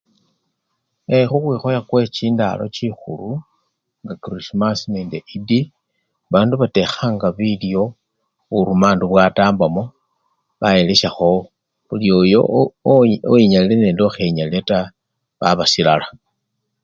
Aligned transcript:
E! 1.15 1.15
khukhwikhoya 1.29 1.79
khwe 1.87 2.01
chindalo 2.15 2.65
chikhulu 2.75 3.31
nga 4.03 4.13
krismasi 4.23 4.85
nende 4.93 5.17
iddi, 5.35 5.59
bandu 6.31 6.53
batekhanga 6.61 7.27
bilyo 7.37 7.83
burumandu 8.51 9.03
bwatambamo 9.11 9.83
bawelesyakho 10.59 11.31
nilyoyo 11.89 12.41
owi! 12.93 13.13
onyali 13.31 13.75
nokhenyalile 13.97 14.59
taa 14.69 14.91
baba 15.39 15.65
silala. 15.71 16.07